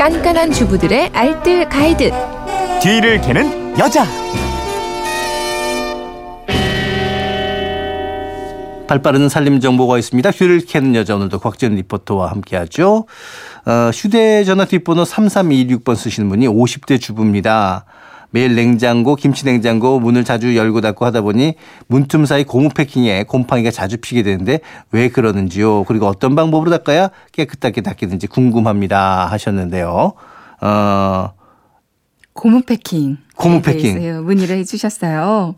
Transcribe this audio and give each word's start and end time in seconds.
깐깐한 0.00 0.50
주부들의 0.50 1.10
알뜰 1.12 1.68
가이드. 1.68 2.10
뒤를 2.80 3.20
캐는 3.20 3.78
여자. 3.78 4.06
발빠른 8.86 9.28
살림 9.28 9.60
정보가 9.60 9.98
있습니다. 9.98 10.30
뒤를 10.30 10.64
캐는 10.64 10.94
여자 10.94 11.16
오늘도 11.16 11.38
곽전 11.40 11.74
리포터와 11.74 12.30
함께하죠. 12.30 13.04
어, 13.66 13.90
휴대전화 13.92 14.64
뒷번호 14.64 15.02
3326번 15.02 15.96
쓰시는 15.96 16.30
분이 16.30 16.48
50대 16.48 16.98
주부입니다. 16.98 17.84
매일 18.30 18.54
냉장고, 18.54 19.16
김치 19.16 19.44
냉장고 19.44 19.98
문을 20.00 20.24
자주 20.24 20.56
열고 20.56 20.80
닫고 20.80 21.04
하다 21.04 21.22
보니 21.22 21.54
문틈 21.88 22.26
사이 22.26 22.44
고무 22.44 22.70
패킹에 22.70 23.24
곰팡이가 23.24 23.70
자주 23.70 23.96
피게 23.96 24.22
되는데 24.22 24.60
왜 24.92 25.08
그러는지요? 25.08 25.84
그리고 25.84 26.06
어떤 26.06 26.34
방법으로 26.36 26.70
닦아야 26.70 27.10
깨끗하게 27.32 27.80
닦이는지 27.80 28.26
궁금합니다 28.28 29.26
하셨는데요. 29.26 30.12
어, 30.62 31.30
고무 32.32 32.62
패킹. 32.62 33.18
고무 33.36 33.62
패킹. 33.62 33.98
대해서 33.98 34.22
문의를 34.22 34.58
해 34.58 34.64
주셨어요. 34.64 35.54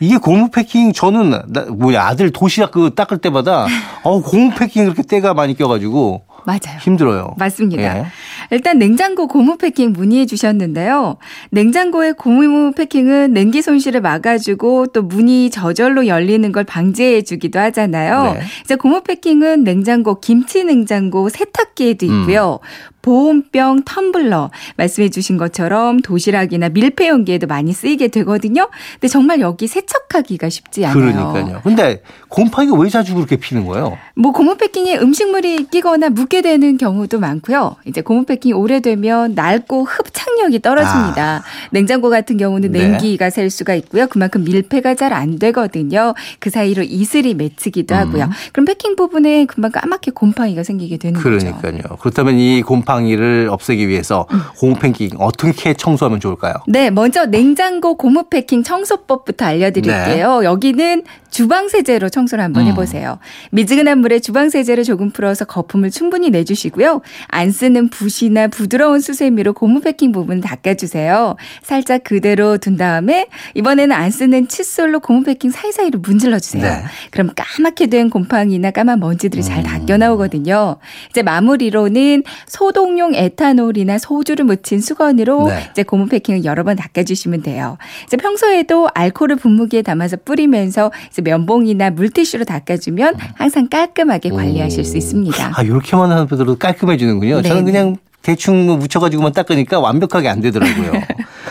이게 0.00 0.16
고무 0.16 0.50
패킹 0.50 0.92
저는 0.94 1.30
나, 1.48 1.66
뭐야 1.70 2.06
아들 2.06 2.30
도시락 2.30 2.72
그 2.72 2.94
닦을 2.94 3.18
때마다 3.18 3.66
어 4.02 4.20
고무 4.22 4.54
패킹 4.58 4.84
그렇게 4.84 5.02
때가 5.02 5.34
많이 5.34 5.54
껴가지고 5.54 6.22
맞아요. 6.44 6.78
힘들어요. 6.80 7.34
맞습니다. 7.38 7.98
예. 7.98 8.06
일단 8.50 8.78
냉장고 8.78 9.26
고무 9.26 9.56
패킹 9.56 9.92
문의해 9.92 10.26
주셨는데요. 10.26 11.16
냉장고의 11.50 12.14
고무 12.14 12.72
패킹은 12.72 13.32
냉기 13.32 13.62
손실을 13.62 14.00
막아주고 14.00 14.88
또 14.88 15.02
문이 15.02 15.50
저절로 15.50 16.06
열리는 16.06 16.50
걸 16.52 16.64
방지해 16.64 17.22
주기도 17.22 17.58
하잖아요. 17.58 18.34
네. 18.34 18.40
이제 18.64 18.74
고무 18.76 19.02
패킹은 19.02 19.64
냉장고, 19.64 20.20
김치 20.20 20.64
냉장고, 20.64 21.28
세탁기에도 21.28 22.06
음. 22.06 22.20
있고요. 22.20 22.58
보온병, 23.02 23.84
텀블러 23.84 24.50
말씀해 24.76 25.10
주신 25.10 25.36
것처럼 25.36 26.00
도시락이나 26.00 26.68
밀폐 26.70 27.08
용기에도 27.08 27.46
많이 27.46 27.72
쓰이게 27.72 28.08
되거든요. 28.08 28.68
근데 28.94 29.08
정말 29.08 29.40
여기 29.40 29.66
세척하기가 29.66 30.48
쉽지 30.48 30.86
않아요. 30.86 31.32
그러니까요. 31.32 31.60
근데 31.62 32.02
곰팡이가 32.28 32.76
왜 32.76 32.88
자주 32.88 33.14
그렇게 33.14 33.36
피는 33.36 33.66
거예요? 33.66 33.98
뭐 34.14 34.32
고무 34.32 34.56
패킹에 34.56 34.98
음식물이 34.98 35.66
끼거나 35.70 36.08
묻게 36.10 36.42
되는 36.42 36.76
경우도 36.78 37.20
많고요. 37.20 37.76
이제 37.84 38.00
고무 38.00 38.24
패킹이 38.24 38.52
오래되면 38.52 39.34
낡고 39.34 39.84
흡착력이 39.84 40.60
떨어집니다. 40.60 41.42
냉장고 41.70 42.08
같은 42.10 42.36
경우는 42.36 42.70
아. 42.70 42.72
네. 42.72 42.88
냉기가 42.88 43.30
셀 43.30 43.50
수가 43.50 43.74
있고요. 43.74 44.06
그만큼 44.06 44.44
밀폐가 44.44 44.94
잘 44.94 45.10
안 45.10 45.38
되거든요. 45.40 46.14
그 46.38 46.50
사이로 46.50 46.84
이슬이 46.84 47.34
맺히기도 47.34 47.94
하고요. 47.96 48.24
음. 48.26 48.30
그럼 48.52 48.64
패킹 48.64 48.94
부분에 48.94 49.44
금방 49.46 49.72
까맣게 49.72 50.12
곰팡이가 50.12 50.62
생기게 50.62 50.98
되는 50.98 51.20
거죠. 51.20 51.38
그러니까요. 51.38 51.96
그렇다면 52.00 52.38
이 52.38 52.62
곰팡이 52.62 52.89
를 52.98 53.48
없애기 53.50 53.88
위해서 53.88 54.26
음. 54.32 54.40
고무 54.58 54.74
패킹 54.76 55.10
어떻게 55.18 55.74
청소하면 55.74 56.20
좋을까요? 56.20 56.54
네, 56.66 56.90
먼저 56.90 57.24
냉장고 57.26 57.94
고무 57.94 58.24
패킹 58.28 58.62
청소법부터 58.62 59.44
알려드릴게요. 59.44 60.42
여기는 60.44 61.02
주방 61.30 61.68
세제로 61.68 62.08
청소를 62.08 62.42
한번 62.44 62.64
네. 62.64 62.70
음. 62.70 62.72
해보세요. 62.72 63.18
미지근한 63.50 63.98
물에 63.98 64.18
주방 64.18 64.50
세제를 64.50 64.84
조금 64.84 65.10
풀어서 65.10 65.44
거품을 65.44 65.90
충분히 65.90 66.30
내주시고요. 66.30 67.00
안 67.28 67.50
쓰는 67.50 67.88
붓이나 67.88 68.48
부드러운 68.48 69.00
수세미로 69.00 69.52
고무 69.52 69.80
패킹 69.80 70.12
부분 70.12 70.40
닦아주세요. 70.40 71.36
살짝 71.62 72.04
그대로 72.04 72.58
둔 72.58 72.76
다음에 72.76 73.26
이번에는 73.54 73.94
안 73.94 74.10
쓰는 74.10 74.48
칫솔로 74.48 75.00
고무 75.00 75.24
패킹 75.24 75.50
사이사이로 75.50 76.00
문질러주세요. 76.00 76.62
네. 76.62 76.82
그럼 77.10 77.30
까맣게 77.34 77.86
된 77.86 78.10
곰팡이나 78.10 78.70
까만 78.70 79.00
먼지들이 79.00 79.42
잘 79.42 79.58
음. 79.58 79.86
닦여 79.86 79.96
나오거든요. 79.98 80.76
이제 81.10 81.22
마무리로는 81.22 82.24
소독용 82.46 83.14
에탄올이나 83.14 83.98
소주를 83.98 84.44
묻힌 84.44 84.80
수건으로 84.80 85.48
네. 85.48 85.68
이제 85.70 85.82
고무 85.82 86.06
패킹을 86.06 86.44
여러 86.44 86.64
번 86.64 86.76
닦아주시면 86.76 87.42
돼요. 87.42 87.78
이제 88.06 88.16
평소에도 88.16 88.88
알코올을 88.94 89.36
분무기에 89.36 89.82
담아서 89.82 90.16
뿌리면서 90.24 90.90
이제 91.08 91.19
면봉이나 91.22 91.90
물티슈로 91.90 92.44
닦아주면 92.44 93.16
항상 93.34 93.68
깔끔하게 93.68 94.30
관리하실 94.30 94.84
수 94.84 94.96
있습니다. 94.96 95.52
아 95.54 95.62
이렇게만 95.62 96.26
분들도 96.26 96.56
깔끔해지는군요. 96.56 97.42
네. 97.42 97.48
저는 97.48 97.64
그냥 97.64 97.96
대충 98.22 98.66
뭐 98.66 98.76
묻혀가지고만 98.76 99.32
닦으니까 99.32 99.80
완벽하게 99.80 100.28
안 100.28 100.40
되더라고요. 100.40 100.92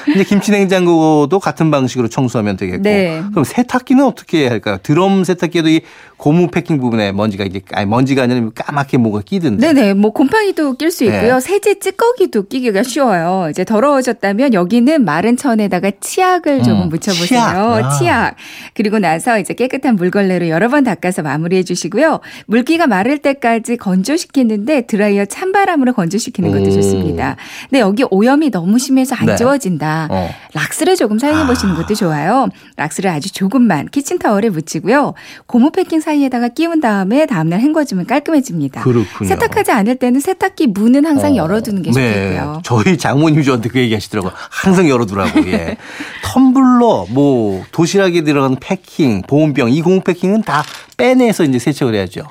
근데 0.06 0.24
김치 0.24 0.52
냉장고도 0.52 1.40
같은 1.40 1.72
방식으로 1.72 2.08
청소하면 2.08 2.58
되겠고. 2.58 2.84
네. 2.84 3.24
그럼 3.32 3.44
세탁기는 3.44 4.04
어떻게 4.04 4.42
해야 4.42 4.52
할까요? 4.52 4.78
드럼 4.82 5.24
세탁기에도 5.24 5.70
이 5.70 5.82
고무 6.20 6.50
패킹 6.50 6.80
부분에 6.80 7.14
먼지가 7.14 7.46
이제 7.46 7.62
아니 7.72 7.86
먼지가 7.86 8.24
아니라 8.24 8.50
까맣게 8.54 8.98
뭐가 8.98 9.22
끼던데. 9.22 9.72
네네, 9.72 9.94
뭐 9.94 10.12
곰팡이도 10.12 10.74
낄 10.74 10.92
수 10.92 11.06
있고요. 11.06 11.36
네. 11.36 11.40
세제 11.40 11.80
찌꺼기도 11.80 12.44
끼기가 12.48 12.84
쉬워요. 12.84 13.48
이제 13.50 13.64
더러워졌다면 13.64 14.54
여기는 14.54 15.06
마른 15.06 15.38
천에다가 15.38 15.92
치약을 16.02 16.62
조금 16.64 16.84
음, 16.84 16.90
묻혀보세요. 16.90 17.26
치약. 17.26 17.56
아. 17.56 17.90
치약. 17.98 18.36
그리고 18.74 19.00
나서 19.00 19.40
이제 19.40 19.54
깨끗한 19.54 19.96
물걸레로 19.96 20.50
여러 20.50 20.68
번 20.68 20.84
닦아서 20.84 21.22
마무리해 21.22 21.64
주시고요. 21.64 22.20
물기가 22.48 22.86
마를 22.86 23.20
때까지 23.20 23.78
건조시키는데 23.78 24.88
드라이어 24.88 25.24
찬바람으로 25.24 25.94
건조시키는 25.94 26.52
것도 26.52 26.64
오. 26.64 26.72
좋습니다. 26.72 27.38
근데 27.70 27.80
여기 27.80 28.04
오염이 28.12 28.52
너무 28.52 28.78
심해서 28.78 29.16
안 29.16 29.26
네. 29.26 29.36
지워진다. 29.38 30.10
어. 30.12 30.30
락스를 30.54 30.98
조금 30.98 31.18
사용해 31.18 31.48
보시는 31.48 31.76
것도 31.76 31.96
좋아요. 31.96 32.50
락스를 32.76 33.10
아주 33.10 33.32
조금만 33.32 33.88
키친타월에 33.88 34.50
묻히고요. 34.50 35.14
고무 35.46 35.72
패킹 35.72 36.02
사이에다가 36.10 36.48
끼운 36.50 36.80
다음에 36.80 37.26
다음날 37.26 37.60
헹궈주면 37.60 38.08
깔끔해집니다. 38.08 38.82
그렇군요. 38.82 39.28
세탁하지 39.30 39.72
않을 39.72 39.96
때는 39.96 40.20
세탁기 40.20 40.68
문은 40.68 41.06
항상 41.06 41.34
어. 41.34 41.36
열어두는 41.36 41.84
게 41.84 41.92
네. 41.92 42.14
좋겠고요. 42.14 42.62
저희 42.64 42.98
장모님이 42.98 43.44
저한테 43.44 43.70
그 43.70 43.80
얘기 43.80 43.94
하시더라고요. 43.94 44.32
항상 44.50 44.90
열어두라고. 44.90 45.48
예. 45.52 45.78
텀블러, 46.24 47.08
뭐, 47.12 47.64
도시락에 47.72 48.24
들어가는 48.24 48.58
패킹, 48.60 49.24
보온병, 49.28 49.72
이 49.72 49.82
고무 49.82 50.02
패킹은 50.02 50.44
다 50.44 50.64
빼내서 51.00 51.46
이제 51.46 51.58
세척을 51.58 51.96
해야죠. 51.96 52.22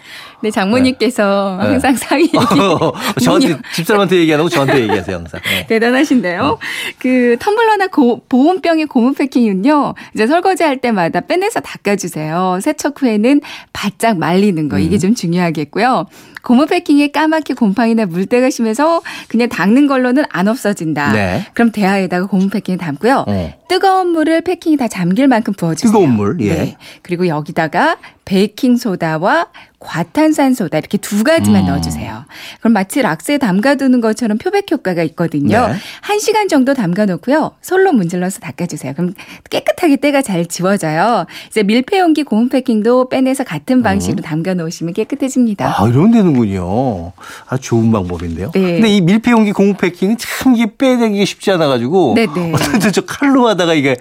네, 0.40 0.50
장모님께서 0.52 1.56
네. 1.60 1.66
항상 1.68 1.96
사위 1.96 2.30
저한테, 3.22 3.48
문이 3.48 3.60
집사람한테 3.74 4.16
얘기하고 4.18 4.48
저한테 4.48 4.82
얘기하세요, 4.82 5.16
항상. 5.16 5.40
예. 5.52 5.66
대단하신데요. 5.66 6.58
그 6.98 7.36
텀블러나 7.40 7.90
고- 7.90 8.22
보온병의 8.28 8.86
고무 8.86 9.14
패킹은요. 9.14 9.94
이제 10.14 10.26
설거지 10.26 10.62
할 10.62 10.76
때마다 10.76 11.22
빼내서 11.22 11.60
닦아주세요. 11.60 12.60
세척 12.62 13.02
후에는 13.02 13.40
바짝 13.72 14.18
말리는 14.18 14.68
거 14.68 14.78
이게 14.78 14.96
음. 14.96 14.98
좀 14.98 15.14
중요하겠고요. 15.14 16.06
고무 16.42 16.66
패킹에 16.66 17.08
까맣게 17.08 17.54
곰팡이나 17.54 18.06
물때가 18.06 18.50
심해서 18.50 19.02
그냥 19.28 19.48
닦는 19.48 19.86
걸로는 19.86 20.24
안 20.30 20.48
없어진다. 20.48 21.12
네. 21.12 21.46
그럼 21.54 21.72
대야에다가 21.72 22.26
고무 22.26 22.48
패킹 22.48 22.78
담고요. 22.78 23.24
어. 23.26 23.54
뜨거운 23.68 24.08
물을 24.08 24.40
패킹이 24.40 24.76
다 24.76 24.88
잠길 24.88 25.28
만큼 25.28 25.52
부어주세요. 25.52 25.92
뜨거운 25.92 26.12
물, 26.12 26.36
예. 26.40 26.54
네. 26.54 26.76
그리고 27.02 27.26
여기다가 27.28 27.98
베이킹 28.24 28.76
소다와 28.76 29.48
과탄산 29.80 30.54
소다 30.54 30.78
이렇게 30.78 30.98
두 30.98 31.22
가지만 31.22 31.62
음. 31.62 31.66
넣어주세요. 31.68 32.24
그럼 32.58 32.72
마치 32.72 33.00
락스에 33.00 33.38
담가두는 33.38 34.00
것처럼 34.00 34.36
표백 34.36 34.70
효과가 34.72 35.04
있거든요. 35.04 35.68
네. 35.68 35.74
한 36.00 36.18
시간 36.18 36.48
정도 36.48 36.74
담가놓고요. 36.74 37.52
솔로 37.62 37.92
문질러서 37.92 38.40
닦아주세요. 38.40 38.94
그럼 38.94 39.14
깨끗하게 39.50 39.96
때가 39.96 40.22
잘 40.22 40.46
지워져요. 40.46 41.26
이제 41.48 41.62
밀폐용기 41.62 42.24
고무 42.24 42.48
패킹도 42.48 43.08
빼내서 43.08 43.44
같은 43.44 43.82
방식으로 43.84 44.22
담가놓으시면 44.22 44.94
깨끗해집니다. 44.94 45.68
음. 45.68 45.72
아, 45.76 45.88
이러면 45.88 46.10
되는군요. 46.10 47.12
아, 47.48 47.56
좋은 47.56 47.92
방법인데요. 47.92 48.50
네. 48.54 48.60
근데 48.60 48.88
이 48.88 49.00
밀폐용기 49.00 49.52
고무 49.52 49.74
패킹은 49.74 50.16
참 50.18 50.56
이게 50.56 50.66
빼내기 50.76 51.24
쉽지 51.24 51.52
않아가지고. 51.52 52.14
네네. 52.18 52.52
어떤 52.52 52.80
저 52.92 53.02
칼로 53.02 53.46
하다가 53.46 53.74
이게 53.74 53.96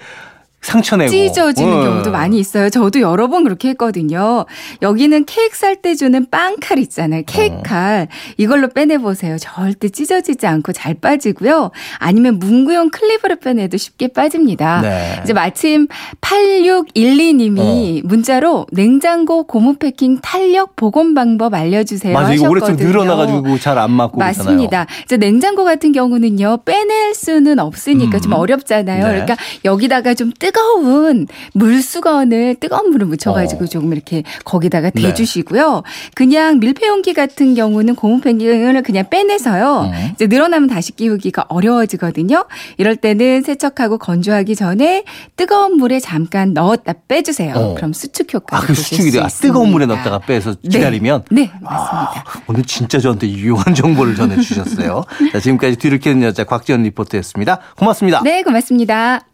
상처내고. 0.68 1.10
찢어지는 1.10 1.72
어. 1.72 1.82
경우도 1.82 2.10
많이 2.10 2.38
있어요. 2.38 2.70
저도 2.70 3.00
여러 3.00 3.28
번 3.28 3.44
그렇게 3.44 3.70
했거든요. 3.70 4.44
여기는 4.82 5.24
케이크 5.24 5.56
살 5.56 5.78
때 5.80 5.94
주는 5.94 6.26
빵칼 6.28 6.78
있잖아요. 6.80 7.22
케이크 7.26 7.54
칼. 7.64 8.08
이걸로 8.36 8.68
빼내 8.68 8.98
보세요. 8.98 9.36
절대 9.38 9.88
찢어지지 9.88 10.44
않고 10.46 10.72
잘 10.72 10.94
빠지고요. 10.94 11.70
아니면 11.98 12.38
문구용 12.40 12.90
클립으로 12.90 13.36
빼내도 13.36 13.76
쉽게 13.76 14.08
빠집니다. 14.08 14.80
네. 14.80 15.20
이제 15.22 15.32
마침 15.32 15.86
8612님이 16.20 18.04
문자로 18.04 18.66
냉장고 18.72 19.44
고무 19.44 19.76
패킹 19.76 20.18
탄력 20.20 20.74
복원 20.76 21.14
방법 21.14 21.54
알려주세요. 21.54 22.12
맞아, 22.12 22.34
이거 22.34 22.48
오래 22.48 22.60
좀. 22.60 22.76
늘어나가지고 22.76 23.58
잘 23.58 23.78
안 23.78 23.92
맞고 23.92 24.18
그러잖아요. 24.18 24.44
맞습니다. 24.56 24.86
이제 25.04 25.16
냉장고 25.16 25.62
같은 25.64 25.92
경우는요 25.92 26.58
빼낼 26.64 27.14
수는 27.14 27.60
없으니까 27.60 28.18
음. 28.18 28.20
좀 28.20 28.32
어렵잖아요. 28.32 29.04
네. 29.04 29.08
그러니까 29.12 29.36
여기다가 29.64 30.14
좀 30.14 30.32
뜨거 30.36 30.57
뜨거운 30.58 31.26
물수건을 31.54 32.56
뜨거운 32.56 32.90
물을 32.90 33.06
묻혀가지고 33.06 33.64
어. 33.64 33.66
조금 33.68 33.92
이렇게 33.92 34.24
거기다가 34.44 34.90
네. 34.90 35.02
대주시고요. 35.02 35.82
그냥 36.14 36.58
밀폐용기 36.58 37.14
같은 37.14 37.54
경우는 37.54 37.94
고무팩을 37.94 38.82
그냥 38.82 39.04
빼내서요. 39.08 39.90
음. 39.92 40.10
이제 40.14 40.26
늘어나면 40.26 40.68
다시 40.68 40.92
끼우기가 40.92 41.46
어려워지거든요. 41.48 42.46
이럴 42.76 42.96
때는 42.96 43.42
세척하고 43.42 43.98
건조하기 43.98 44.56
전에 44.56 45.04
뜨거운 45.36 45.76
물에 45.76 46.00
잠깐 46.00 46.52
넣었다 46.52 46.94
빼주세요. 47.06 47.54
어. 47.54 47.74
그럼 47.74 47.92
수축 47.92 48.34
효과를 48.34 48.64
아, 48.64 48.66
그 48.66 48.68
보실 48.68 48.84
수축이 48.84 49.10
수 49.10 49.12
돼요. 49.12 49.24
아, 49.24 49.28
뜨거운 49.28 49.70
물에. 49.70 49.86
넣었다가 49.86 50.18
빼서 50.20 50.54
네. 50.62 50.68
기다리면 50.70 51.24
네, 51.30 51.50
맞습니다. 51.60 52.24
오늘 52.46 52.64
진짜 52.64 52.98
저한테 52.98 53.28
유용한 53.28 53.74
정보를 53.74 54.16
전해주셨어요. 54.16 55.04
자, 55.32 55.40
지금까지 55.40 55.76
뒤를 55.76 55.98
캐는 55.98 56.22
여자 56.22 56.44
곽지연 56.44 56.82
리포터였습니다. 56.82 57.60
고맙습니다. 57.76 58.22
네, 58.22 58.42
고맙습니다. 58.42 59.27